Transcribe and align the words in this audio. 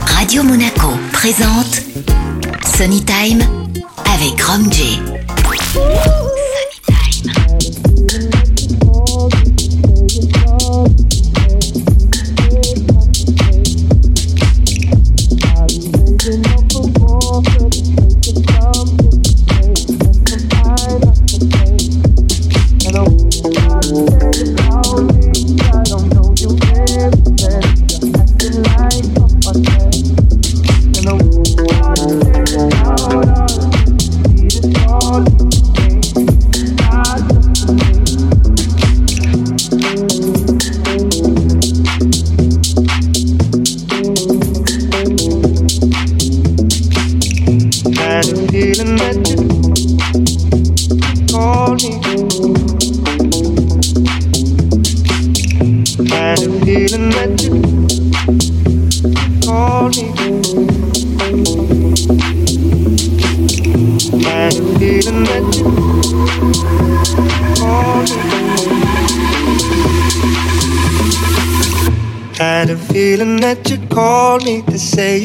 Radio 0.00 0.42
Monaco 0.42 0.88
présente 1.12 1.82
Sony 2.76 3.04
Time 3.04 3.42
avec 4.04 4.42
Rom 4.42 4.72
J. 4.72 5.00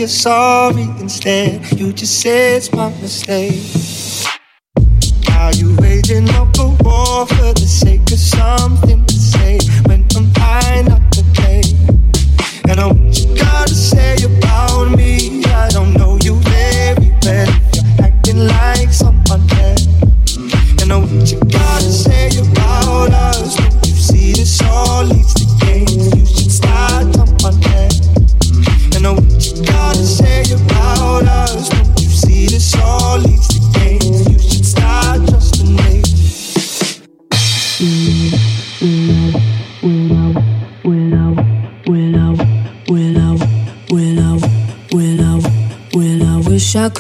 you're 0.03 0.09
sorry 0.09 0.83
instead. 0.99 1.79
You 1.79 1.93
just 1.93 2.19
say 2.19 2.57
it's 2.57 2.73
my 2.73 2.89
mistake. 2.99 3.72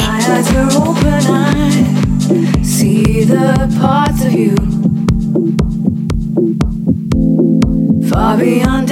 I 0.00 0.20
had 0.20 0.46
are 0.56 0.70
open 0.88 1.24
eye, 1.26 2.62
see 2.62 3.24
the 3.24 3.74
parts 3.80 4.24
of 4.24 4.32
you. 4.32 4.54
Far 8.08 8.36
beyond 8.38 8.87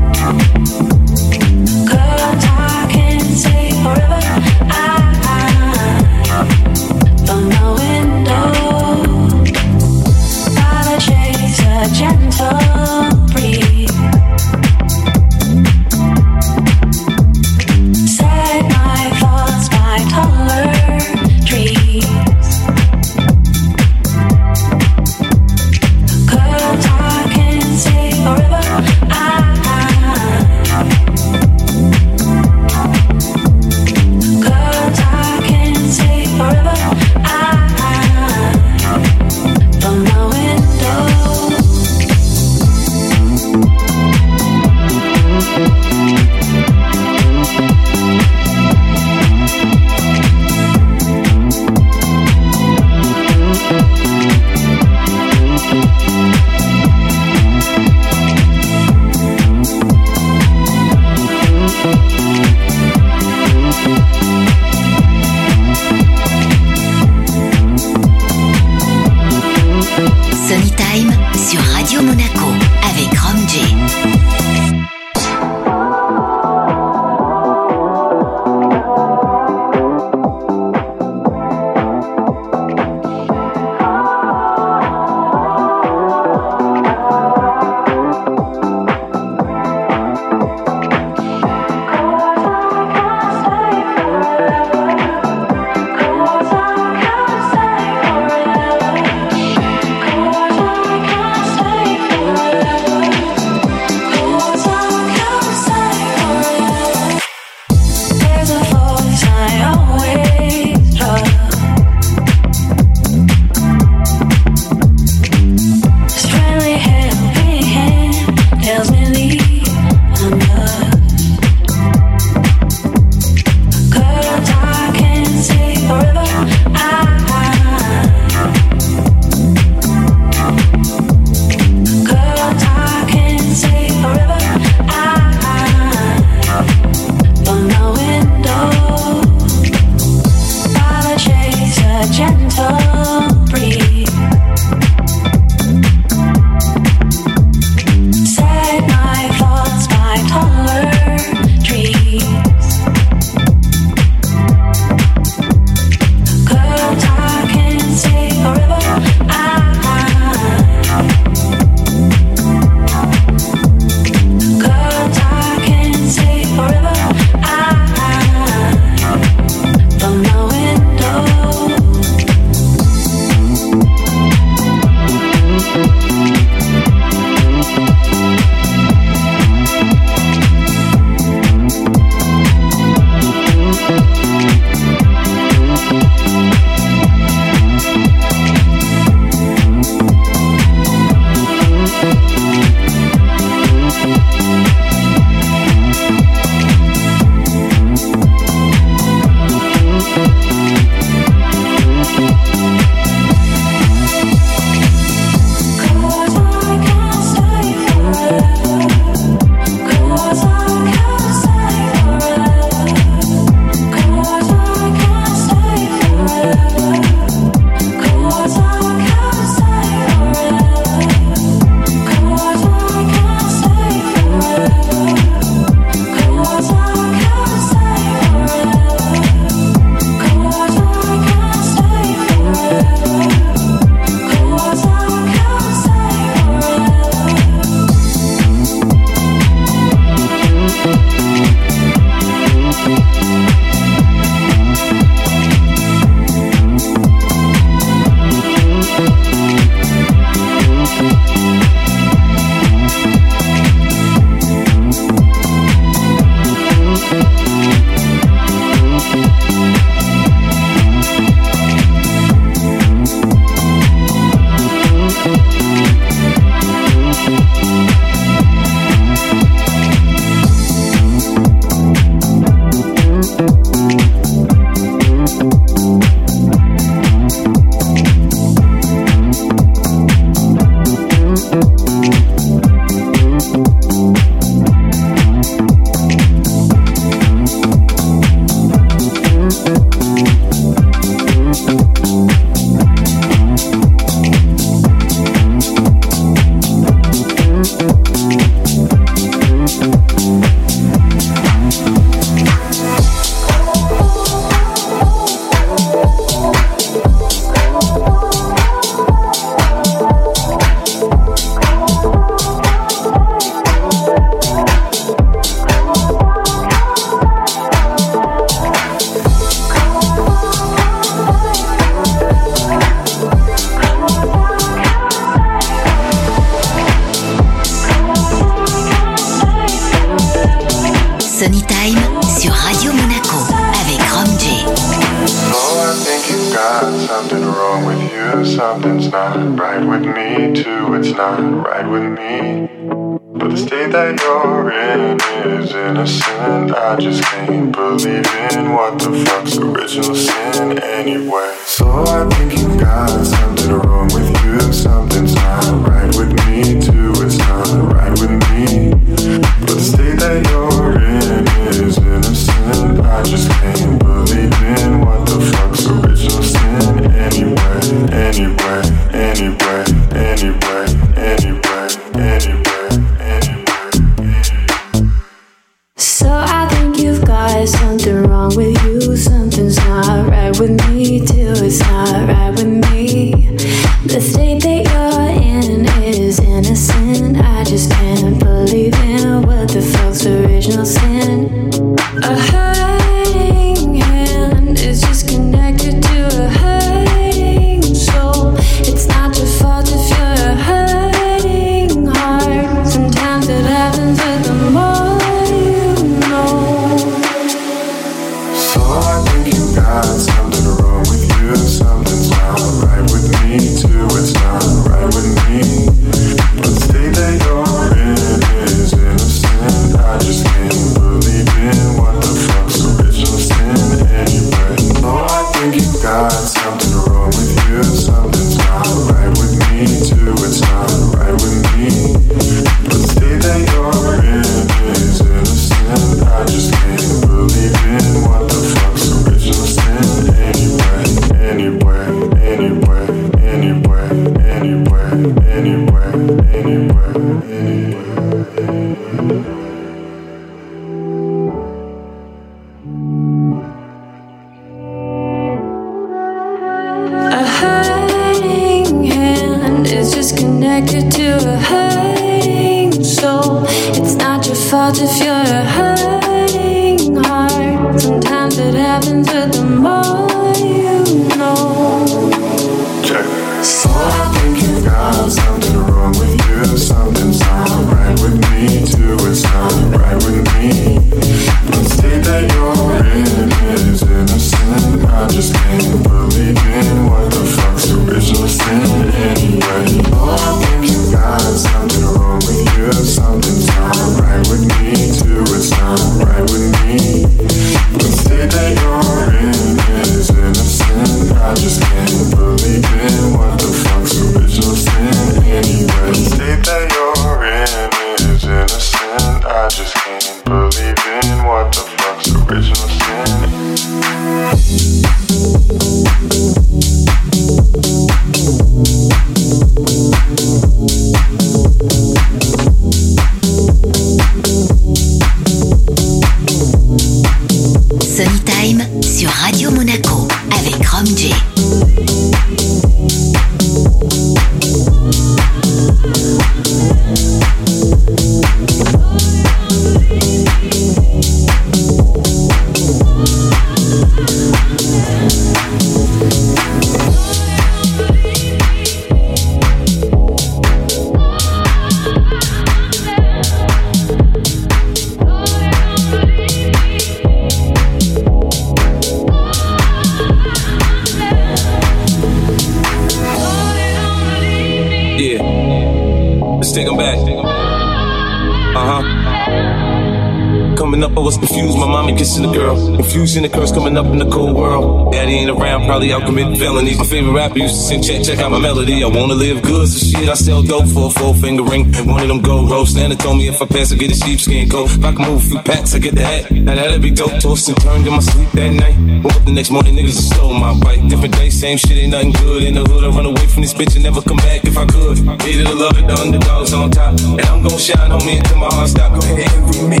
rap 577.40 577.49
Check, 577.60 578.22
check 578.24 578.38
out 578.38 578.50
my 578.50 578.58
melody. 578.58 579.04
I 579.04 579.06
wanna 579.06 579.34
live 579.34 579.60
good, 579.62 579.86
so 579.86 579.98
shit, 580.00 580.28
I 580.28 580.34
sell 580.34 580.62
dope 580.62 580.88
for 580.88 581.08
a 581.08 581.10
four 581.10 581.34
finger 581.34 581.62
ring. 581.62 581.92
One 582.06 582.22
of 582.22 582.28
them 582.28 582.40
gold 582.40 582.70
ropes. 582.70 582.94
Nana 582.94 583.14
told 583.16 583.36
me 583.36 583.48
if 583.48 583.60
I 583.60 583.66
pass, 583.66 583.92
I 583.92 583.96
get 583.96 584.10
a 584.10 584.14
sheepskin 584.14 584.68
coat. 584.70 584.88
If 584.90 585.04
I 585.04 585.12
can 585.12 585.28
move 585.28 585.44
a 585.44 585.48
few 585.48 585.58
packs, 585.60 585.94
I 585.94 585.98
get 585.98 586.14
the 586.14 586.24
hat. 586.24 586.50
Now 586.50 586.74
that'd 586.74 587.02
be 587.02 587.10
dope. 587.10 587.38
Tossed 587.40 587.68
and 587.68 587.76
turned 587.82 588.06
in 588.06 588.12
my 588.12 588.20
sleep 588.20 588.50
that 588.52 588.70
night. 588.72 588.96
Woke 589.22 589.36
up 589.36 589.44
the 589.44 589.52
next 589.52 589.70
morning, 589.70 589.94
niggas 589.94 590.16
stole 590.32 590.54
my 590.54 590.72
bike. 590.80 591.06
Different 591.08 591.36
day, 591.36 591.50
same 591.50 591.76
shit, 591.76 591.98
ain't 591.98 592.12
nothing 592.12 592.32
good. 592.32 592.62
In 592.62 592.74
the 592.74 592.84
hood, 592.84 593.04
I 593.04 593.08
run 593.08 593.26
away 593.26 593.46
from 593.46 593.60
this 593.60 593.74
bitch 593.74 593.94
and 593.94 594.04
never 594.04 594.22
come 594.22 594.38
back 594.38 594.64
if 594.64 594.78
I 594.78 594.86
could. 594.86 595.20
Needed 595.44 595.66
to 595.66 595.74
love 595.74 595.98
it, 595.98 596.06
the 596.06 596.16
underdogs 596.16 596.72
on 596.72 596.90
top. 596.90 597.12
And 597.20 597.44
I'm 597.44 597.62
gon' 597.62 597.76
shine 597.76 598.10
on 598.10 598.24
me 598.24 598.38
until 598.38 598.56
my 598.56 598.72
heart 598.72 598.88
stop. 598.88 599.12
Go 599.12 599.20
ahead, 599.20 599.52
envy 599.52 599.84
me. 599.84 600.00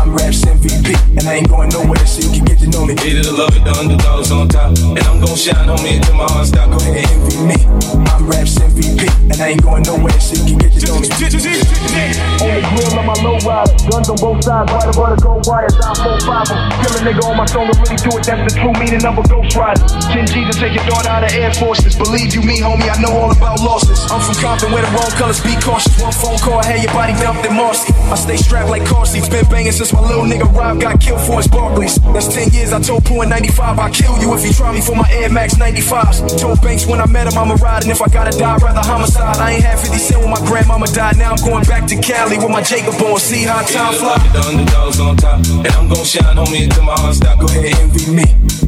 I'm 0.00 0.16
Raps 0.16 0.40
MVP, 0.44 0.96
and 1.20 1.28
I 1.28 1.34
ain't 1.44 1.48
going 1.48 1.68
nowhere, 1.68 2.06
so 2.06 2.24
you 2.24 2.32
can 2.32 2.44
get 2.44 2.58
to 2.60 2.68
know 2.70 2.86
me. 2.86 2.94
Needed 2.94 3.24
to 3.24 3.32
love 3.32 3.52
it, 3.52 3.64
the 3.64 3.72
underdogs 3.76 4.30
on 4.32 4.48
top. 4.48 4.72
And 4.78 5.04
I'm 5.04 5.20
gon' 5.20 5.36
shine 5.36 5.68
on 5.68 5.82
me 5.84 5.96
until 6.00 6.16
my 6.16 6.24
heart 6.32 6.46
stop. 6.48 6.70
Go 6.70 6.76
ahead, 6.78 6.93
envy 6.94 7.36
me. 7.42 7.58
I'm 8.14 8.26
raps 8.30 8.54
MVP, 8.58 9.10
and 9.30 9.38
I 9.40 9.54
ain't 9.54 9.62
going 9.62 9.82
nowhere, 9.82 10.14
Shit 10.20 10.46
can 10.46 10.58
get 10.58 10.72
to. 10.78 10.94
On 10.94 11.00
the 11.02 12.62
grill 12.70 12.98
of 12.98 13.04
my 13.04 13.16
low 13.22 13.38
rider, 13.42 13.74
guns 13.90 14.08
on 14.08 14.16
both 14.16 14.44
sides, 14.44 14.70
right 14.70 14.88
above 14.88 15.10
the 15.16 15.20
gold 15.22 15.46
wires. 15.46 15.74
I'm 15.82 15.94
four 15.96 16.18
five. 16.22 16.46
Kill 16.48 16.94
a 16.94 17.00
nigga 17.02 17.22
on 17.26 17.36
my 17.36 17.46
song 17.46 17.66
really 17.70 17.98
do 17.98 18.10
it. 18.16 18.24
That's 18.24 18.42
the 18.46 18.52
true 18.60 18.74
meaning 18.78 19.04
of 19.04 19.18
a 19.18 19.24
ghost 19.26 19.56
rider. 19.56 19.82
Ten 20.12 20.26
G 20.26 20.44
to 20.46 20.54
take 20.54 20.74
your 20.74 20.86
daughter 20.86 21.10
out 21.10 21.24
of 21.24 21.32
Air 21.34 21.52
Forces. 21.54 21.96
Believe 21.96 22.34
you 22.34 22.42
me, 22.42 22.60
homie, 22.60 22.88
I 22.88 23.00
know 23.00 23.12
all 23.12 23.32
about 23.32 23.60
losses. 23.60 23.98
I'm 24.10 24.20
from 24.22 24.36
Compton, 24.38 24.72
where 24.72 24.82
the 24.82 24.92
wrong 24.94 25.10
colors 25.18 25.40
be 25.42 25.54
cautious. 25.60 25.94
One 26.00 26.12
phone 26.12 26.38
call, 26.38 26.62
had 26.62 26.82
your 26.82 26.92
body 26.92 27.14
dumped 27.18 27.46
in 27.46 27.54
Marcy. 27.54 27.92
I 28.10 28.16
stay 28.16 28.36
strapped 28.36 28.70
like 28.70 28.84
car 28.86 29.06
seats. 29.06 29.28
Been 29.28 29.46
banging 29.48 29.72
since 29.72 29.92
my 29.92 30.00
little 30.00 30.24
nigga 30.24 30.46
Rob 30.54 30.80
got 30.80 31.00
killed 31.00 31.20
for 31.20 31.38
his 31.38 31.48
Barkleys. 31.48 31.98
That's 32.12 32.28
ten 32.28 32.50
years. 32.50 32.72
I 32.72 32.80
told 32.80 33.06
in 33.10 33.28
'95 33.28 33.78
I 33.78 33.90
kill 33.90 34.18
you 34.18 34.34
if 34.34 34.44
you 34.44 34.52
try 34.52 34.72
me 34.72 34.80
for 34.80 34.94
my 34.94 35.08
Air 35.10 35.30
Max 35.30 35.54
'95s. 35.54 36.38
Told 36.38 36.60
Banks 36.62 36.83
when 36.86 37.00
I 37.00 37.06
met 37.06 37.26
him, 37.26 37.38
I'ma 37.38 37.54
ride. 37.60 37.82
And 37.82 37.92
if 37.92 38.00
I 38.02 38.08
gotta 38.08 38.36
die, 38.36 38.56
rather 38.56 38.80
homicide. 38.80 39.36
I 39.38 39.52
ain't 39.52 39.64
had 39.64 39.78
50 39.78 39.98
cent 39.98 40.20
when 40.20 40.30
my 40.30 40.40
grandmama 40.46 40.86
died. 40.86 41.16
Now 41.16 41.32
I'm 41.32 41.42
going 41.44 41.64
back 41.64 41.86
to 41.88 41.96
Cali 41.96 42.38
with 42.38 42.50
my 42.50 42.62
Jacob 42.62 42.94
on. 43.02 43.18
See 43.18 43.44
how 43.44 43.62
time 43.62 43.94
fly. 43.94 44.18
The 44.32 44.40
underdogs 44.40 45.00
on 45.00 45.16
top, 45.16 45.38
and 45.46 45.68
I'm 45.68 45.88
gon' 45.88 46.04
shine, 46.04 46.36
homie, 46.36 46.64
until 46.64 46.84
my 46.84 46.94
heart 46.98 47.14
stop. 47.14 47.40
Go 47.40 47.46
ahead, 47.46 47.74
envy 47.80 48.10
me. 48.10 48.24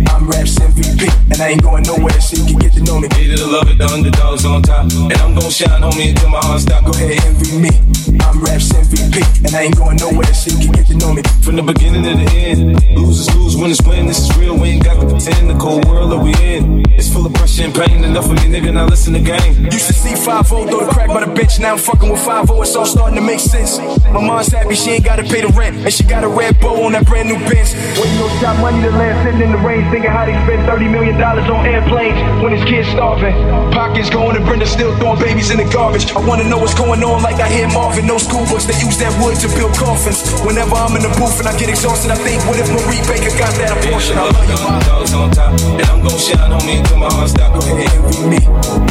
I'm 0.08 0.28
Raps 0.28 0.58
MVP, 0.58 1.08
and 1.32 1.40
I 1.40 1.56
ain't 1.56 1.62
going 1.62 1.84
nowhere, 1.84 2.20
so 2.20 2.36
you 2.36 2.44
can 2.46 2.58
get 2.58 2.72
to 2.74 2.82
know 2.82 3.00
me. 3.00 3.08
Hated 3.12 3.38
to 3.38 3.46
love 3.46 3.68
it, 3.68 3.78
the 3.78 3.86
underdogs 3.86 4.44
on 4.44 4.62
top, 4.62 4.90
and 4.90 5.18
I'm 5.20 5.34
gon' 5.34 5.50
shine, 5.50 5.82
on 5.82 5.96
me 5.96 6.10
until 6.10 6.30
my 6.30 6.40
heart 6.44 6.60
stop. 6.60 6.84
Go 6.84 6.92
ahead, 6.92 7.22
envy 7.24 7.58
me. 7.58 7.72
I'm 8.20 8.42
Raps 8.42 8.72
MVP, 8.72 9.46
and 9.46 9.54
I 9.54 9.70
ain't 9.70 9.76
going 9.76 9.96
nowhere, 9.96 10.32
so 10.34 10.52
you 10.52 10.66
can 10.66 10.72
get 10.72 10.86
to 10.88 10.96
know 10.96 11.12
me. 11.12 11.22
From 11.42 11.56
the 11.56 11.62
beginning 11.62 12.02
to 12.04 12.12
the 12.12 12.28
end, 12.36 12.76
losers 12.96 13.32
lose, 13.34 13.56
winners 13.56 13.80
win. 13.86 14.06
This 14.06 14.28
is 14.28 14.36
real, 14.38 14.58
we 14.58 14.76
ain't 14.76 14.84
got 14.84 15.00
to 15.00 15.06
pretend. 15.06 15.50
The 15.50 15.58
cold 15.58 15.84
world 15.86 16.12
that 16.12 16.18
we 16.18 16.34
in, 16.42 16.84
it's 16.92 17.12
full 17.12 17.24
of 17.24 17.32
pressure 17.34 17.64
and 17.64 17.74
pain. 17.74 18.04
Enough 18.04 18.26
of 18.26 18.32
me, 18.32 18.50
nigga, 18.52 18.72
now 18.72 18.86
listen 18.86 19.12
to 19.14 19.20
game. 19.20 19.64
Used 19.70 19.86
to 19.86 19.92
see 19.92 20.14
5 20.14 20.46
throw 20.48 20.66
the 20.66 20.86
crack 20.92 21.08
by 21.08 21.24
the 21.24 21.32
bitch, 21.32 21.60
now 21.60 21.72
I'm 21.72 21.78
fucking 21.78 22.10
with 22.10 22.24
5 22.24 22.50
it's 22.66 22.74
all 22.74 22.86
starting 22.86 23.16
to 23.16 23.22
make 23.22 23.40
sense. 23.40 23.78
My 24.10 24.20
mom's 24.20 24.48
happy 24.48 24.74
she 24.74 24.90
ain't 24.90 25.04
gotta 25.04 25.22
pay 25.22 25.40
the 25.42 25.48
rent, 25.48 25.76
and 25.76 25.92
she 25.92 26.02
got 26.04 26.24
a 26.24 26.28
red 26.28 26.58
bow 26.60 26.84
on 26.84 26.92
that 26.92 27.06
brand 27.06 27.28
new 27.28 27.38
Benz. 27.48 27.74
When 27.98 28.08
you 28.10 28.18
know, 28.18 28.40
got 28.40 28.58
money 28.60 28.82
to 28.82 28.90
land, 28.90 29.24
sitting 29.24 29.40
in 29.40 29.52
the 29.52 29.58
rain, 29.58 29.90
thinking 29.96 30.12
how 30.12 30.28
they 30.28 30.36
spend 30.44 30.60
30 30.68 30.92
million 30.92 31.16
dollars 31.16 31.48
on 31.48 31.64
airplanes 31.64 32.20
when 32.44 32.52
his 32.52 32.60
kids 32.68 32.86
starving. 32.92 33.32
Pockets 33.72 34.10
going 34.10 34.36
and 34.36 34.44
Brenda 34.44 34.66
still 34.66 34.92
throwing 35.00 35.18
babies 35.18 35.48
in 35.50 35.56
the 35.56 35.64
garbage. 35.72 36.12
I 36.12 36.20
wanna 36.20 36.44
know 36.44 36.58
what's 36.58 36.74
going 36.74 37.02
on, 37.02 37.22
like 37.22 37.40
I 37.40 37.48
hear 37.48 37.66
Marvin. 37.68 38.06
No 38.06 38.18
school 38.18 38.44
books, 38.44 38.66
they 38.66 38.76
use 38.76 38.98
that 38.98 39.16
wood 39.24 39.40
to 39.40 39.48
build 39.56 39.72
coffins. 39.72 40.20
Whenever 40.44 40.76
I'm 40.76 40.94
in 40.96 41.02
the 41.02 41.08
booth 41.16 41.40
and 41.40 41.48
I 41.48 41.56
get 41.56 41.70
exhausted, 41.70 42.10
I 42.10 42.16
think, 42.16 42.44
what 42.44 42.60
if 42.60 42.68
Marie 42.68 43.00
Baker 43.08 43.32
got 43.40 43.56
that 43.56 43.72
abortion? 43.72 44.18
I 44.18 44.28
love 44.28 44.44
you, 44.44 44.58
underdogs 44.68 45.14
on 45.16 45.30
top, 45.30 45.56
and 45.64 45.88
I'm 45.88 46.04
gon' 46.04 46.18
shine, 46.20 46.52
on 46.52 46.60
me 46.66 46.76
until 46.76 46.98
my 46.98 47.08
heart 47.08 47.30
stop. 47.30 47.54
Go 47.56 47.64
ahead, 47.64 47.88
envy 47.96 48.36
me. 48.36 48.85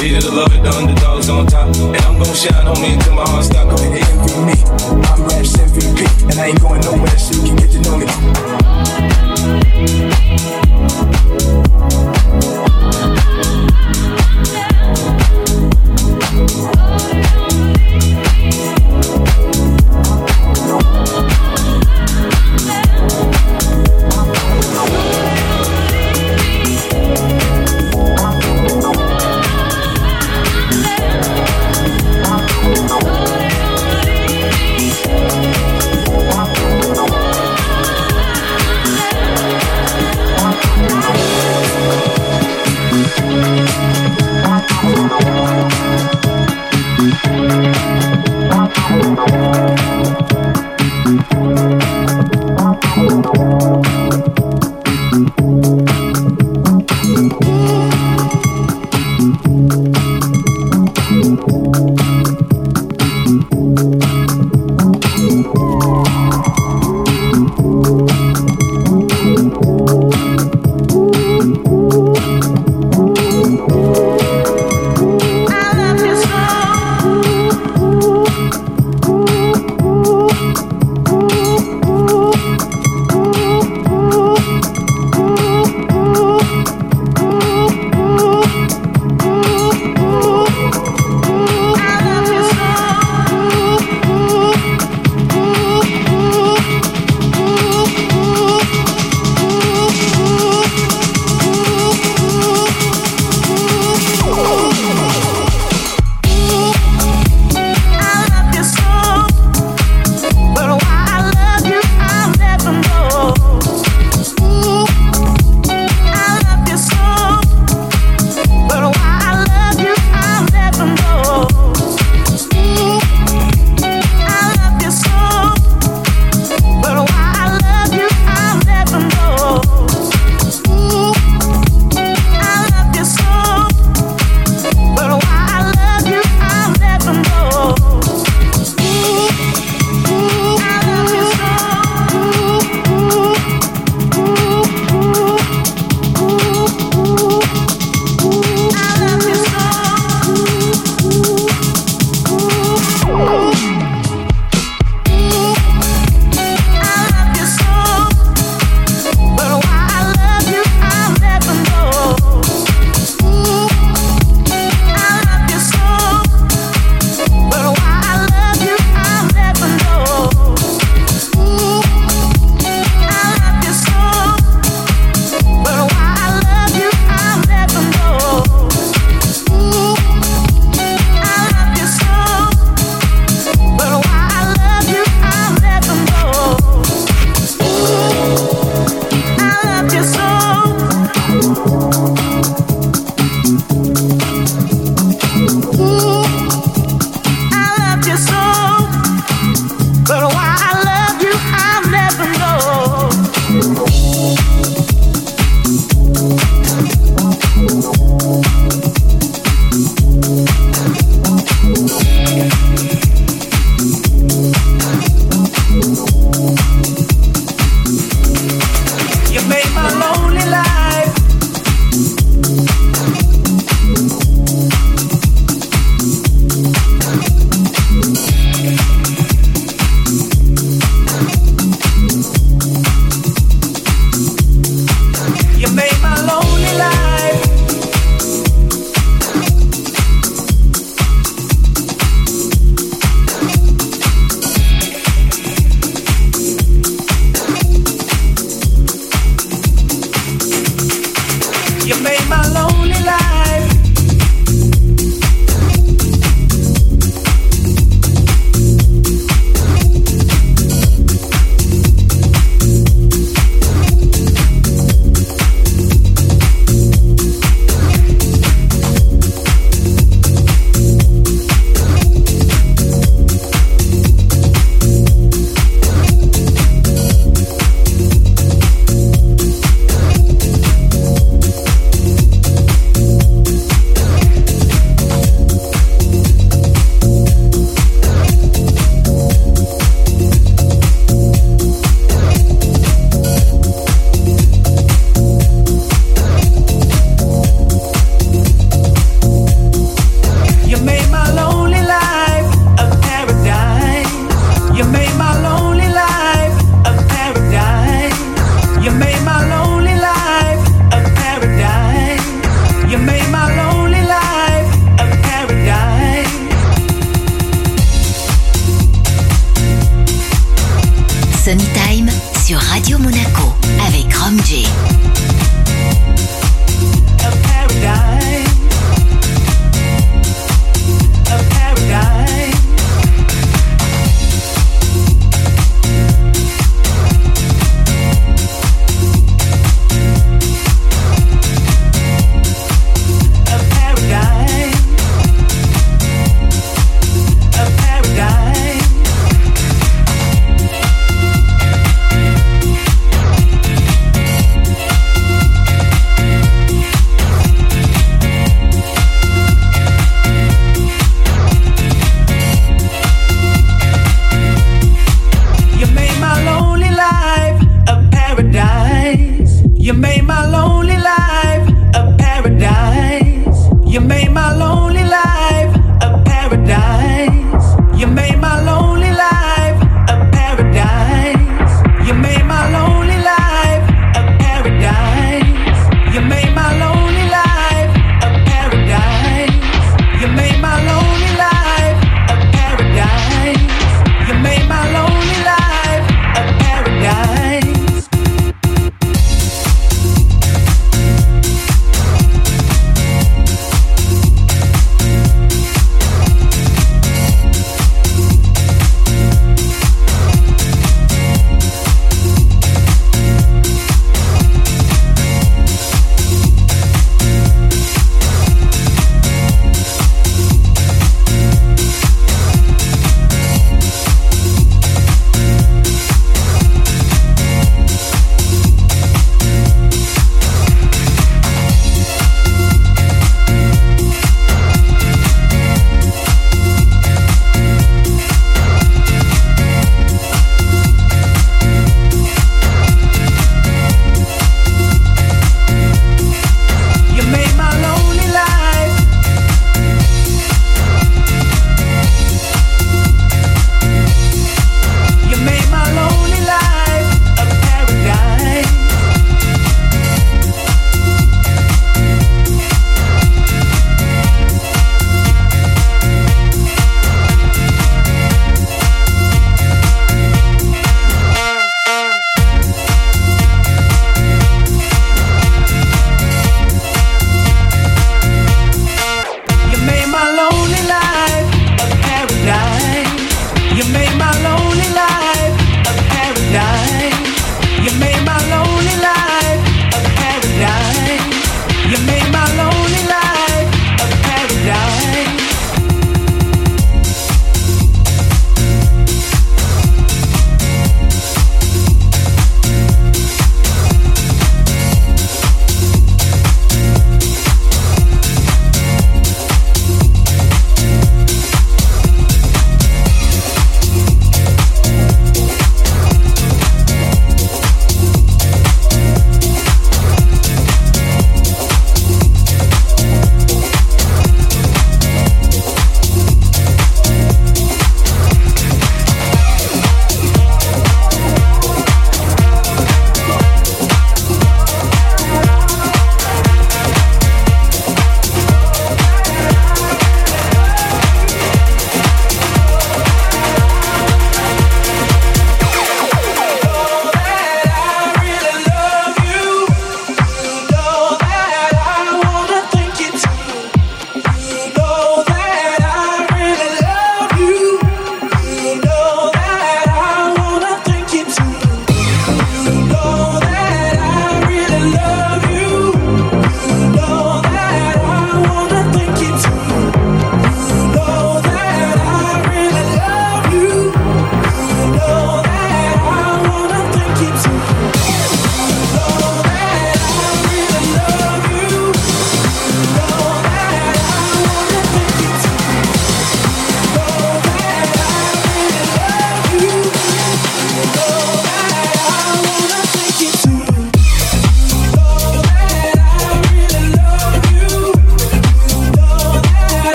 Lead 0.00 0.14
of 0.14 0.22
the 0.22 0.30
love 0.30 0.54
it, 0.54 0.62
the 0.62 0.70
underdogs 0.70 1.28
on 1.28 1.46
top. 1.46 1.74
And 1.74 1.96
I'm 1.96 2.18
gonna 2.18 2.34
shine, 2.34 2.64
me 2.80 2.94
until 2.94 3.14
my 3.16 3.24
heart 3.28 3.44
stops. 3.44 3.70
Cause 3.70 3.82
they 3.82 4.00
envy 4.00 4.38
me. 4.46 4.54
I'm 5.10 5.26
Raps 5.26 5.56
MVP, 5.56 6.30
and 6.30 6.38
I 6.38 6.46
ain't 6.48 6.60
going 6.60 6.80
nowhere, 6.82 7.18
so 7.18 7.34
you 7.34 7.42
can 7.42 7.56
get 7.56 7.70
to 7.72 7.80
know 7.80 7.96
me. 7.98 8.06
Oh, 16.40 16.98
Thank 16.98 17.27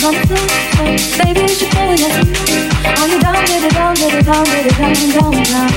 baby, 0.00 1.40
you 1.40 1.48
should 1.48 1.70
pull 1.72 1.90
and 1.90 2.00
let. 2.00 2.26
Are 2.98 3.08
you 3.08 3.20
down, 3.20 3.44
baby, 3.44 3.68
down, 3.68 3.94
baby, 3.94 4.22
down, 4.22 4.44
baby, 4.46 4.70
down, 4.70 5.32
down, 5.32 5.42
down. 5.44 5.69